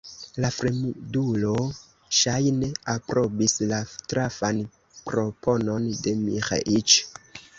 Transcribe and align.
La 0.43 0.49
fremdulo, 0.53 1.51
ŝajne, 2.19 2.69
aprobis 2.95 3.55
la 3.73 3.81
trafan 4.13 4.63
proponon 5.11 5.87
de 6.07 6.17
Miĥeiĉ. 6.25 6.99